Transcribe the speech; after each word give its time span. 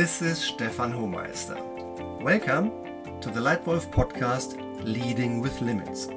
This 0.00 0.22
is 0.22 0.38
Stefan 0.38 0.94
Hohmeister. 0.94 1.60
Welcome 2.22 2.70
to 3.20 3.28
the 3.30 3.38
Lightwolf 3.38 3.90
podcast 3.90 4.56
Leading 4.82 5.42
with 5.42 5.60
Limits. 5.60 6.08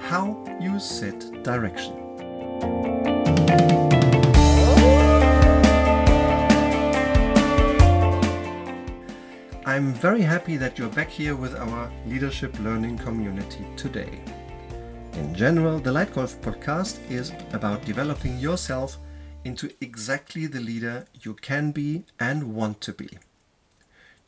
How 0.00 0.42
you 0.60 0.80
set 0.80 1.20
direction. 1.44 1.94
I'm 9.64 9.92
very 9.92 10.22
happy 10.22 10.56
that 10.56 10.76
you're 10.76 10.88
back 10.88 11.08
here 11.08 11.36
with 11.36 11.54
our 11.54 11.88
leadership 12.08 12.58
learning 12.58 12.98
community 12.98 13.64
today. 13.76 14.18
In 15.12 15.36
general, 15.36 15.78
the 15.78 15.92
Lightwolf 15.92 16.34
podcast 16.40 16.98
is 17.08 17.30
about 17.52 17.84
developing 17.84 18.40
yourself 18.40 18.98
into 19.44 19.70
exactly 19.80 20.46
the 20.46 20.60
leader 20.60 21.06
you 21.22 21.34
can 21.34 21.70
be 21.72 22.04
and 22.18 22.54
want 22.54 22.80
to 22.82 22.92
be. 22.92 23.08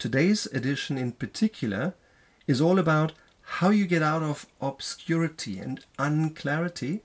Today's 0.02 0.46
edition, 0.46 0.98
in 0.98 1.12
particular, 1.12 1.94
is 2.48 2.60
all 2.60 2.80
about 2.80 3.12
how 3.60 3.70
you 3.70 3.86
get 3.86 4.02
out 4.02 4.20
of 4.20 4.46
obscurity 4.60 5.60
and 5.60 5.78
unclarity 5.96 7.02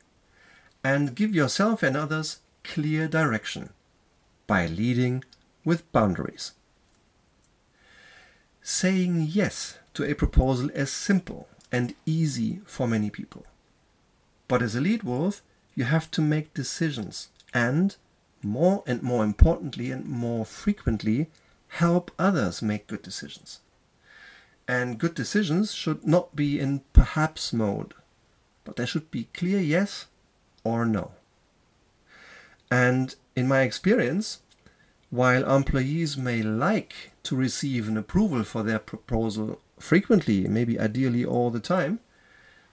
and 0.84 1.14
give 1.14 1.36
yourself 1.36 1.84
and 1.84 1.96
others 1.96 2.40
clear 2.64 3.08
direction 3.08 3.70
by 4.48 4.66
leading 4.66 5.24
with 5.64 5.92
boundaries. 5.92 6.54
Saying 8.64 9.28
yes 9.30 9.78
to 9.94 10.04
a 10.04 10.16
proposal 10.16 10.72
is 10.72 10.92
simple 10.92 11.48
and 11.72 11.94
easy 12.04 12.62
for 12.66 12.88
many 12.88 13.12
people. 13.12 13.46
But 14.48 14.64
as 14.64 14.76
a 14.76 14.82
lead 14.82 15.04
wolf, 15.04 15.44
you 15.76 15.84
have 15.84 16.10
to 16.10 16.22
make 16.24 16.56
decisions 16.56 17.30
and, 17.54 17.96
more 18.42 18.84
and 18.88 19.04
more 19.04 19.24
importantly 19.24 19.92
and 19.92 20.04
more 20.08 20.46
frequently, 20.46 21.30
help 21.68 22.12
others 22.18 22.62
make 22.62 22.88
good 22.88 23.02
decisions. 23.02 23.60
And 24.68 25.00
good 25.00 25.16
decisions 25.16 25.74
should 25.74 26.06
not 26.06 26.36
be 26.36 26.60
in 26.60 26.82
perhaps 26.94 27.54
mode, 27.54 27.94
but 28.66 28.76
there 28.76 28.88
should 28.88 29.10
be 29.12 29.30
clear 29.34 29.60
yes 29.60 30.08
or 30.64 30.86
no. 30.86 31.12
And 32.70 33.16
in 33.36 33.48
my 33.48 33.62
experience, 33.62 34.42
while 35.10 35.50
employees 35.50 36.18
may 36.18 36.42
like 36.42 37.12
to 37.24 37.36
receive 37.36 37.88
an 37.88 37.98
approval 37.98 38.44
for 38.44 38.64
their 38.64 38.80
proposal 38.80 39.62
frequently, 39.80 40.48
maybe 40.48 40.80
ideally 40.80 41.24
all 41.24 41.50
the 41.50 41.62
time, 41.62 42.00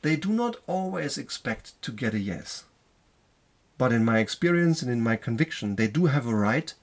they 0.03 0.17
do 0.17 0.31
not 0.31 0.56
always 0.67 1.17
expect 1.17 1.81
to 1.83 1.92
get 1.92 2.15
a 2.15 2.19
yes. 2.19 2.65
But 3.78 3.92
in 3.92 4.05
my 4.05 4.19
experience 4.19 4.83
and 4.83 4.91
in 4.91 5.00
my 5.00 5.17
conviction, 5.17 5.77
they 5.77 5.87
do 5.87 6.06
have 6.06 6.27
a 6.27 6.34
right 6.34 6.75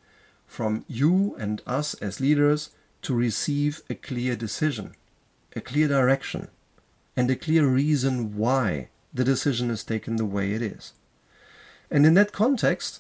from 0.52 0.84
you 0.90 1.34
and 1.40 1.62
us 1.66 1.94
as 2.02 2.20
leaders 2.20 2.72
to 3.02 3.16
receive 3.16 3.82
a 3.90 3.96
clear 3.96 4.36
decision, 4.36 4.94
a 5.56 5.62
clear 5.62 5.88
direction, 5.88 6.50
and 7.16 7.32
a 7.32 7.38
clear 7.38 7.66
reason 7.66 8.36
why 8.36 8.90
the 9.14 9.24
decision 9.24 9.72
is 9.72 9.82
taken 9.86 10.18
the 10.18 10.26
way 10.26 10.52
it 10.52 10.62
is. 10.62 10.92
And 11.90 12.06
in 12.06 12.16
that 12.16 12.34
context, 12.34 13.00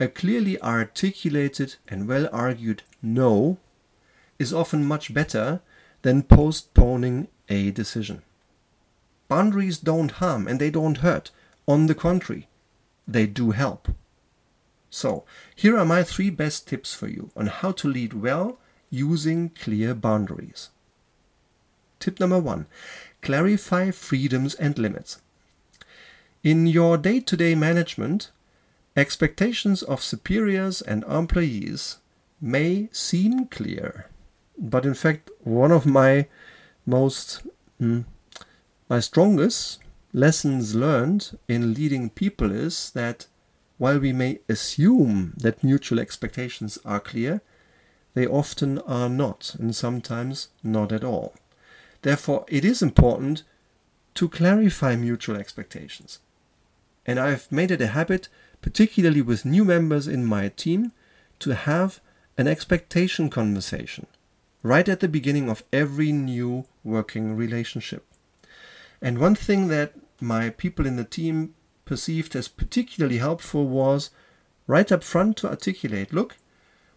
a 0.00 0.08
clearly 0.08 0.60
articulated 0.60 1.76
and 1.86 2.08
well 2.08 2.28
argued 2.32 2.82
no 3.00 3.58
is 4.40 4.52
often 4.52 4.84
much 4.84 5.14
better 5.14 5.60
than 6.02 6.24
postponing 6.24 7.28
a 7.48 7.70
decision. 7.70 8.22
Boundaries 9.28 9.78
don't 9.78 10.18
harm 10.18 10.48
and 10.48 10.60
they 10.60 10.70
don't 10.70 10.98
hurt. 10.98 11.30
On 11.68 11.86
the 11.86 11.94
contrary, 11.94 12.48
they 13.06 13.26
do 13.26 13.52
help. 13.52 13.86
So, 14.90 15.24
here 15.54 15.76
are 15.78 15.84
my 15.84 16.02
three 16.02 16.30
best 16.30 16.66
tips 16.66 16.94
for 16.94 17.08
you 17.08 17.30
on 17.36 17.46
how 17.46 17.72
to 17.72 17.88
lead 17.88 18.14
well 18.14 18.58
using 18.90 19.50
clear 19.50 19.94
boundaries. 19.94 20.70
Tip 22.00 22.20
number 22.20 22.38
one 22.38 22.66
clarify 23.20 23.90
freedoms 23.90 24.54
and 24.54 24.78
limits. 24.78 25.20
In 26.42 26.66
your 26.66 26.96
day 26.96 27.20
to 27.20 27.36
day 27.36 27.54
management, 27.54 28.30
expectations 28.96 29.82
of 29.82 30.02
superiors 30.02 30.80
and 30.80 31.04
employees 31.04 31.98
may 32.40 32.88
seem 32.92 33.46
clear, 33.46 34.06
but 34.56 34.86
in 34.86 34.94
fact, 34.94 35.30
one 35.42 35.72
of 35.72 35.84
my 35.84 36.28
most 36.86 37.42
mm, 37.80 38.04
my 38.88 39.00
strongest 39.00 39.80
lessons 40.12 40.74
learned 40.74 41.38
in 41.48 41.74
leading 41.74 42.08
people 42.08 42.50
is 42.50 42.90
that 42.92 43.26
while 43.78 43.98
we 43.98 44.12
may 44.12 44.40
assume 44.48 45.34
that 45.38 45.64
mutual 45.64 45.98
expectations 45.98 46.78
are 46.84 47.00
clear, 47.00 47.40
they 48.14 48.26
often 48.26 48.78
are 48.80 49.08
not, 49.08 49.54
and 49.58 49.74
sometimes 49.74 50.48
not 50.62 50.92
at 50.92 51.04
all. 51.04 51.34
Therefore, 52.02 52.44
it 52.48 52.64
is 52.64 52.82
important 52.82 53.44
to 54.14 54.28
clarify 54.28 54.96
mutual 54.96 55.36
expectations. 55.36 56.18
And 57.06 57.18
I've 57.18 57.50
made 57.50 57.70
it 57.70 57.80
a 57.80 57.88
habit, 57.88 58.28
particularly 58.60 59.22
with 59.22 59.44
new 59.44 59.64
members 59.64 60.08
in 60.08 60.24
my 60.24 60.48
team, 60.48 60.92
to 61.38 61.54
have 61.54 62.00
an 62.36 62.48
expectation 62.48 63.30
conversation 63.30 64.06
right 64.62 64.88
at 64.88 65.00
the 65.00 65.08
beginning 65.08 65.48
of 65.48 65.62
every 65.72 66.12
new 66.12 66.66
working 66.82 67.36
relationship. 67.36 68.04
And 69.00 69.18
one 69.18 69.34
thing 69.34 69.68
that 69.68 69.94
my 70.20 70.50
people 70.50 70.86
in 70.86 70.96
the 70.96 71.04
team 71.04 71.54
perceived 71.88 72.36
as 72.36 72.48
particularly 72.48 73.16
helpful 73.16 73.66
was 73.66 74.10
right 74.66 74.92
up 74.92 75.02
front 75.02 75.38
to 75.38 75.48
articulate 75.48 76.12
look, 76.12 76.36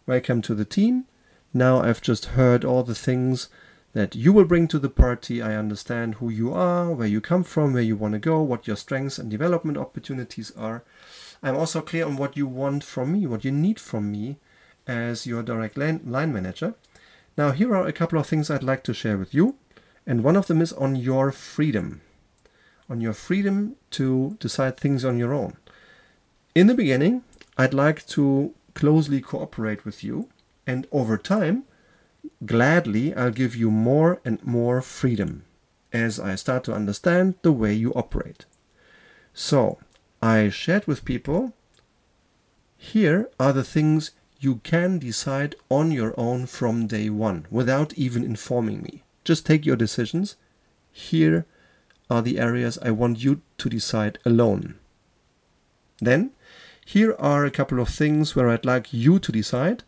welcome 0.05 0.41
to 0.41 0.53
the 0.53 0.65
team. 0.65 1.05
Now 1.53 1.81
I've 1.81 2.01
just 2.01 2.35
heard 2.35 2.65
all 2.65 2.83
the 2.83 2.93
things 2.93 3.47
that 3.93 4.15
you 4.15 4.33
will 4.33 4.43
bring 4.43 4.67
to 4.67 4.79
the 4.79 4.89
party. 4.89 5.41
I 5.41 5.55
understand 5.55 6.15
who 6.15 6.29
you 6.29 6.53
are, 6.53 6.91
where 6.91 7.07
you 7.07 7.21
come 7.21 7.43
from, 7.43 7.71
where 7.71 7.81
you 7.81 7.95
want 7.95 8.15
to 8.15 8.19
go, 8.19 8.41
what 8.41 8.67
your 8.67 8.75
strengths 8.75 9.17
and 9.17 9.31
development 9.31 9.77
opportunities 9.77 10.51
are. 10.57 10.83
I'm 11.41 11.55
also 11.55 11.79
clear 11.79 12.05
on 12.05 12.17
what 12.17 12.35
you 12.35 12.45
want 12.45 12.83
from 12.83 13.13
me, 13.13 13.25
what 13.25 13.45
you 13.45 13.51
need 13.51 13.79
from 13.79 14.11
me 14.11 14.39
as 14.87 15.25
your 15.25 15.41
direct 15.41 15.77
line, 15.77 16.01
manager. 16.03 16.73
Now, 17.37 17.51
here 17.51 17.73
are 17.73 17.87
a 17.87 17.93
couple 17.93 18.19
of 18.19 18.27
things 18.27 18.49
I'd 18.49 18.61
like 18.61 18.83
to 18.83 18.93
share 18.93 19.17
with 19.17 19.33
you, 19.33 19.55
and 20.05 20.21
one 20.21 20.35
of 20.35 20.47
them 20.47 20.61
is 20.61 20.73
on 20.73 20.97
your 20.97 21.31
freedom 21.31 22.01
on 22.91 22.99
your 23.01 23.13
freedom 23.13 23.77
to 23.91 24.35
decide 24.39 24.77
things 24.77 25.05
on 25.05 25.17
your 25.17 25.33
own. 25.33 25.55
In 26.53 26.67
the 26.67 26.73
beginning, 26.73 27.23
I'd 27.57 27.73
like 27.73 28.05
to 28.07 28.53
closely 28.73 29.21
cooperate 29.21 29.85
with 29.85 30.03
you, 30.03 30.27
and 30.67 30.85
over 30.91 31.17
time, 31.17 31.63
gladly 32.45 33.15
I'll 33.15 33.31
give 33.31 33.55
you 33.55 33.71
more 33.71 34.19
and 34.25 34.43
more 34.45 34.81
freedom 34.81 35.43
as 35.93 36.19
I 36.19 36.35
start 36.35 36.65
to 36.65 36.73
understand 36.73 37.35
the 37.41 37.51
way 37.51 37.73
you 37.73 37.93
operate. 37.93 38.45
So, 39.33 39.79
I 40.21 40.49
shared 40.49 40.85
with 40.85 41.05
people 41.05 41.53
here 42.77 43.29
are 43.39 43.53
the 43.53 43.63
things 43.63 44.11
you 44.39 44.55
can 44.63 44.97
decide 44.97 45.55
on 45.69 45.91
your 45.91 46.13
own 46.17 46.47
from 46.47 46.87
day 46.87 47.09
one 47.09 47.45
without 47.51 47.93
even 47.93 48.23
informing 48.23 48.81
me. 48.81 49.03
Just 49.23 49.45
take 49.45 49.67
your 49.67 49.75
decisions. 49.75 50.35
Here 50.91 51.45
are 52.11 52.21
the 52.21 52.37
areas 52.37 52.77
I 52.79 52.91
want 52.91 53.23
you 53.23 53.41
to 53.57 53.69
decide 53.69 54.19
alone. 54.25 54.75
Then, 55.99 56.31
here 56.85 57.15
are 57.17 57.45
a 57.45 57.51
couple 57.51 57.79
of 57.79 57.87
things 57.87 58.35
where 58.35 58.49
I'd 58.49 58.65
like 58.65 58.91
you 58.91 59.17
to 59.19 59.31
decide, 59.31 59.83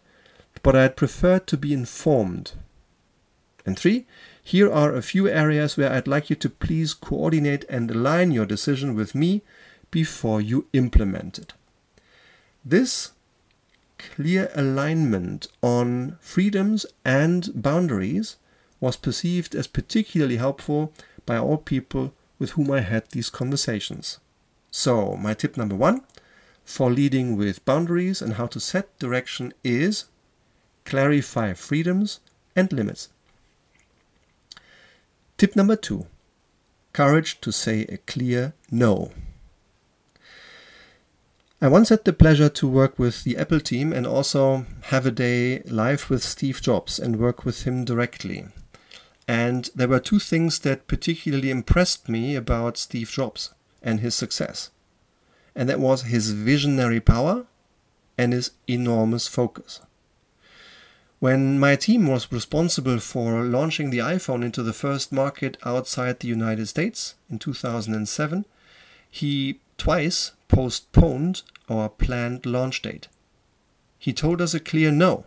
but 0.61 0.73
I'd 0.73 0.95
prefer 0.95 1.39
to 1.39 1.57
be 1.57 1.73
informed. 1.73 2.53
And 3.66 3.78
three, 3.78 4.06
here 4.41 4.72
are 4.72 4.95
a 4.95 5.01
few 5.01 5.28
areas 5.28 5.75
where 5.75 5.91
I'd 5.91 6.07
like 6.07 6.29
you 6.29 6.38
to 6.38 6.50
please 6.50 6.94
coordinate 6.94 7.66
and 7.69 7.91
align 7.91 8.31
your 8.31 8.45
decision 8.45 8.95
with 8.95 9.13
me 9.13 9.41
before 9.91 10.40
you 10.40 10.67
implement 10.72 11.38
it. 11.38 11.53
This 12.63 13.11
clear 13.97 14.50
alignment 14.55 15.47
on 15.61 16.17
freedoms 16.22 16.85
and 17.03 17.49
boundaries 17.53 18.37
was 18.79 18.96
perceived 18.96 19.55
as 19.55 19.67
particularly 19.67 20.37
helpful 20.37 20.93
by 21.25 21.37
all 21.37 21.58
people 21.58 22.14
with 22.40 22.52
whom 22.52 22.72
I 22.72 22.81
had 22.81 23.09
these 23.09 23.29
conversations. 23.29 24.20
So, 24.72 25.16
my 25.16 25.34
tip 25.34 25.55
number 25.58 25.75
one 25.75 26.02
for 26.66 26.91
leading 26.91 27.35
with 27.35 27.66
boundaries 27.66 28.22
and 28.22 28.34
how 28.34 28.47
to 28.47 28.59
set 28.59 28.97
direction 28.99 29.53
is 29.64 30.05
clarify 30.85 31.53
freedoms 31.53 32.20
and 32.55 32.72
limits. 32.72 33.09
Tip 35.37 35.55
number 35.55 35.75
two 35.75 36.08
courage 36.93 37.41
to 37.41 37.52
say 37.52 37.81
a 37.85 37.97
clear 37.97 38.53
no. 38.70 39.11
I 41.59 41.67
once 41.67 41.90
had 41.90 42.03
the 42.03 42.14
pleasure 42.14 42.49
to 42.49 42.67
work 42.67 42.99
with 42.99 43.23
the 43.23 43.37
Apple 43.37 43.59
team 43.59 43.93
and 43.93 44.05
also 44.05 44.66
have 44.84 45.05
a 45.05 45.11
day 45.11 45.59
live 45.61 46.09
with 46.09 46.22
Steve 46.22 46.61
Jobs 46.61 46.99
and 46.99 47.20
work 47.20 47.46
with 47.46 47.64
him 47.64 47.85
directly. 47.85 48.47
And 49.34 49.72
there 49.74 49.88
were 49.88 50.00
two 50.00 50.20
things 50.20 50.59
that 50.59 50.85
particularly 50.85 51.50
impressed 51.50 52.08
me 52.08 52.35
about 52.35 52.78
Steve 52.78 53.09
Jobs 53.09 53.52
and 53.82 54.00
his 54.00 54.14
success. 54.14 54.70
And 55.56 55.68
that 55.68 55.80
was 55.80 56.03
his 56.03 56.30
visionary 56.30 57.00
power 57.00 57.47
and 58.16 58.32
his 58.32 58.52
enormous 58.68 59.28
focus. 59.28 59.82
When 61.18 61.59
my 61.59 61.76
team 61.76 62.06
was 62.06 62.32
responsible 62.32 63.00
for 63.00 63.41
launching 63.41 63.90
the 63.90 64.06
iPhone 64.16 64.46
into 64.46 64.62
the 64.62 64.72
first 64.72 65.12
market 65.12 65.58
outside 65.66 66.20
the 66.20 66.28
United 66.28 66.68
States 66.68 67.16
in 67.28 67.40
2007, 67.40 68.46
he 69.09 69.59
twice 69.80 70.34
postponed 70.47 71.41
our 71.68 71.90
planned 71.90 72.46
launch 72.46 72.84
date. 72.84 73.08
He 73.97 74.14
told 74.14 74.41
us 74.41 74.53
a 74.53 74.59
clear 74.59 74.91
no, 74.91 75.26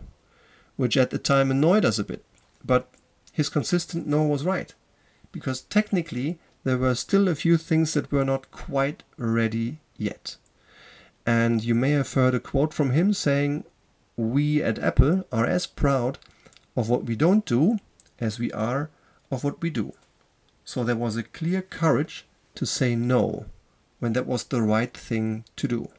which 0.77 0.95
at 0.95 1.09
the 1.09 1.17
time 1.17 1.51
annoyed 1.51 1.83
us 1.83 1.99
a 1.99 2.05
bit, 2.05 2.23
but 2.63 2.87
his 3.37 3.49
consistent 3.49 4.07
no 4.07 4.23
was 4.23 4.43
right, 4.43 4.73
because 5.31 5.61
technically 5.61 6.39
there 6.63 6.79
were 6.79 6.95
still 6.95 7.27
a 7.27 7.35
few 7.35 7.55
things 7.55 7.93
that 7.93 8.11
were 8.11 8.25
not 8.25 8.49
quite 8.49 9.03
ready 9.15 9.77
yet. 9.95 10.37
And 11.23 11.63
you 11.63 11.75
may 11.75 11.91
have 11.91 12.11
heard 12.11 12.33
a 12.33 12.39
quote 12.39 12.73
from 12.73 12.89
him 12.89 13.13
saying, 13.13 13.63
We 14.15 14.63
at 14.63 14.79
Apple 14.79 15.23
are 15.31 15.45
as 15.45 15.67
proud 15.67 16.17
of 16.75 16.89
what 16.89 17.03
we 17.03 17.15
don't 17.15 17.45
do 17.45 17.77
as 18.19 18.39
we 18.39 18.51
are 18.53 18.89
of 19.29 19.43
what 19.43 19.61
we 19.61 19.69
do. 19.69 19.93
So 20.65 20.83
there 20.83 20.95
was 20.95 21.15
a 21.15 21.21
clear 21.21 21.61
courage 21.61 22.25
to 22.55 22.65
say 22.65 22.95
no 22.95 23.45
when 23.99 24.13
that 24.13 24.25
was 24.25 24.45
the 24.45 24.63
right 24.63 24.97
thing 24.97 25.45
to 25.57 25.67
do. 25.67 25.89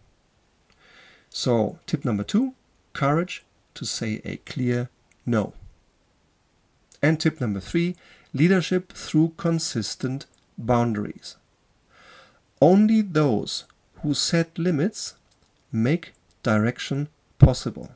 So, 1.30 1.78
tip 1.86 2.04
number 2.04 2.24
two 2.24 2.54
courage 2.94 3.44
to 3.74 3.84
say 3.84 4.20
a 4.24 4.38
clear 4.38 4.90
no. 5.24 5.52
And 7.02 7.20
tip 7.20 7.40
number 7.40 7.60
three 7.60 7.96
leadership 8.32 8.92
through 8.92 9.34
consistent 9.36 10.26
boundaries. 10.56 11.36
Only 12.60 13.02
those 13.02 13.64
who 14.02 14.14
set 14.14 14.58
limits 14.58 15.14
make 15.72 16.12
direction 16.42 17.08
possible. 17.38 17.90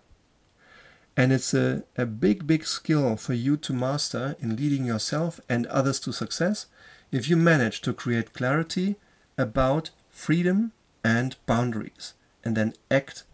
And 1.17 1.33
it's 1.33 1.53
a, 1.53 1.83
a 1.97 2.07
big, 2.07 2.47
big 2.47 2.65
skill 2.65 3.17
for 3.17 3.35
you 3.35 3.57
to 3.59 3.73
master 3.73 4.37
in 4.41 4.57
leading 4.57 4.85
yourself 4.85 5.41
and 5.49 5.67
others 5.67 6.01
to 6.01 6.13
success 6.13 6.67
if 7.11 7.29
you 7.29 7.37
manage 7.37 7.83
to 7.83 7.93
create 7.93 8.33
clarity 8.33 8.97
about 9.37 9.91
freedom 10.11 10.73
and 11.05 11.37
boundaries 11.47 12.15
and 12.45 12.57
then 12.57 12.75
act 12.91 13.25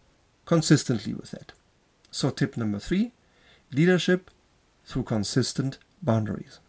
consistently 0.45 1.15
with 1.15 1.31
that. 1.31 1.53
So, 2.11 2.31
tip 2.31 2.57
number 2.57 2.79
three 2.79 3.13
leadership 3.73 4.31
through 4.89 5.03
consistent 5.03 5.79
boundaries. 6.03 6.61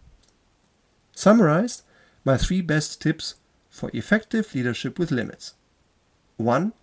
Summarized, 1.13 1.83
my 2.25 2.35
three 2.35 2.61
best 2.61 3.01
tips 3.01 3.35
for 3.69 3.89
effective 3.93 4.53
leadership 4.53 4.99
with 4.99 5.09
limits 5.09 5.53
1. 6.35 6.73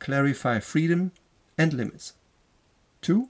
Clarify 0.00 0.58
freedom 0.58 1.12
and 1.56 1.72
limits. 1.72 2.14
2. 3.02 3.28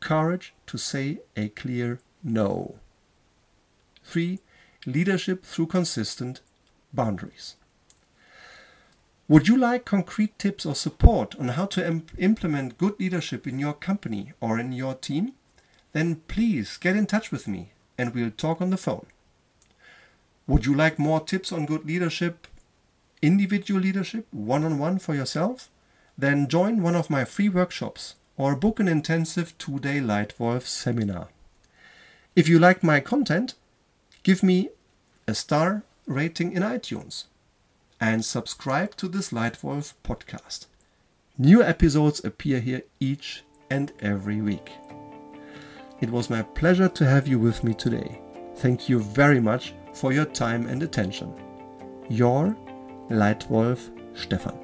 Courage 0.00 0.52
to 0.66 0.76
say 0.76 1.20
a 1.34 1.48
clear 1.48 1.98
no. 2.22 2.76
3. 4.04 4.38
Leadership 4.84 5.44
through 5.44 5.66
consistent 5.66 6.42
boundaries. 6.92 7.56
Would 9.28 9.48
you 9.48 9.56
like 9.56 9.86
concrete 9.86 10.38
tips 10.38 10.66
or 10.66 10.74
support 10.74 11.34
on 11.36 11.48
how 11.48 11.64
to 11.66 11.86
imp- 11.86 12.12
implement 12.18 12.76
good 12.76 13.00
leadership 13.00 13.46
in 13.46 13.58
your 13.58 13.72
company 13.72 14.32
or 14.40 14.58
in 14.58 14.72
your 14.72 14.94
team? 14.94 15.32
Then 15.92 16.16
please 16.28 16.76
get 16.76 16.96
in 16.96 17.06
touch 17.06 17.30
with 17.30 17.46
me 17.46 17.72
and 17.98 18.14
we'll 18.14 18.30
talk 18.30 18.60
on 18.60 18.70
the 18.70 18.76
phone. 18.76 19.06
Would 20.46 20.66
you 20.66 20.74
like 20.74 20.98
more 20.98 21.20
tips 21.20 21.52
on 21.52 21.66
good 21.66 21.84
leadership, 21.84 22.46
individual 23.20 23.80
leadership, 23.80 24.26
one 24.30 24.64
on 24.64 24.78
one 24.78 24.98
for 24.98 25.14
yourself? 25.14 25.70
Then 26.18 26.48
join 26.48 26.82
one 26.82 26.96
of 26.96 27.10
my 27.10 27.24
free 27.24 27.48
workshops 27.48 28.16
or 28.36 28.56
book 28.56 28.80
an 28.80 28.88
intensive 28.88 29.56
two 29.58 29.78
day 29.78 29.98
Lightwolf 29.98 30.62
seminar. 30.62 31.28
If 32.34 32.48
you 32.48 32.58
like 32.58 32.82
my 32.82 33.00
content, 33.00 33.54
give 34.22 34.42
me 34.42 34.70
a 35.28 35.34
star 35.34 35.82
rating 36.06 36.52
in 36.52 36.62
iTunes 36.62 37.24
and 38.00 38.24
subscribe 38.24 38.96
to 38.96 39.06
this 39.06 39.30
Lightwolf 39.30 39.94
podcast. 40.02 40.66
New 41.38 41.62
episodes 41.62 42.24
appear 42.24 42.60
here 42.60 42.82
each 42.98 43.44
and 43.70 43.92
every 44.00 44.40
week. 44.40 44.70
It 46.02 46.10
was 46.10 46.28
my 46.28 46.42
pleasure 46.42 46.88
to 46.88 47.06
have 47.06 47.28
you 47.28 47.38
with 47.38 47.62
me 47.62 47.74
today. 47.74 48.20
Thank 48.56 48.88
you 48.88 48.98
very 48.98 49.38
much 49.38 49.72
for 49.94 50.12
your 50.12 50.24
time 50.24 50.66
and 50.66 50.82
attention. 50.82 51.32
Your 52.08 52.56
Lightwolf 53.08 53.88
Stefan. 54.18 54.61